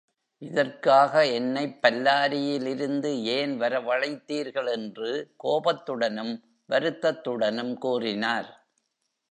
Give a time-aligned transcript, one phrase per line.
[0.41, 4.71] இதற்காக என்னைப் பல்லாரியிலிருந்து ஏன் வரவழைத்தீர்கள்?
[4.71, 5.11] என்று
[5.43, 6.33] கோபத்துடனும்
[6.69, 8.49] வருத்தத்துடனும் கூறினார்.